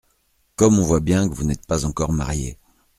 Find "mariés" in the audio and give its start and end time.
2.11-2.57